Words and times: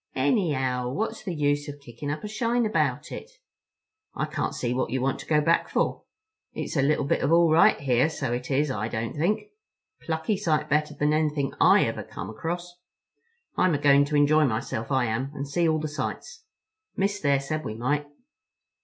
"Anyhow, 0.15 0.89
what's 0.89 1.21
the 1.23 1.35
use 1.35 1.67
of 1.67 1.79
kicking 1.79 2.09
up 2.09 2.23
a 2.23 2.27
shine 2.27 2.65
about 2.65 3.11
it? 3.11 3.29
I 4.15 4.25
can't 4.25 4.55
see 4.55 4.73
what 4.73 4.89
you 4.89 4.99
want 4.99 5.19
to 5.19 5.27
go 5.27 5.41
back 5.41 5.69
for. 5.69 6.05
It's 6.53 6.75
a 6.75 6.81
little 6.81 7.05
bit 7.05 7.21
of 7.21 7.31
all 7.31 7.51
right 7.51 7.79
here, 7.79 8.09
so 8.09 8.33
it 8.33 8.49
is—I 8.49 8.87
don't 8.87 9.15
think. 9.15 9.51
Plucky 10.01 10.37
sight 10.37 10.67
better 10.67 10.95
than 10.95 11.13
anything 11.13 11.53
I 11.61 11.83
ever 11.85 12.01
come 12.01 12.31
across. 12.31 12.79
I'm 13.55 13.75
a 13.75 13.77
goin' 13.77 14.03
to 14.05 14.15
enjoy 14.15 14.43
myself 14.45 14.91
I 14.91 15.05
am, 15.05 15.29
and 15.35 15.47
see 15.47 15.69
all 15.69 15.79
the 15.79 15.87
sights. 15.87 16.45
Miss, 16.97 17.19
there, 17.19 17.39
said 17.39 17.63
we 17.63 17.75
might." 17.75 18.07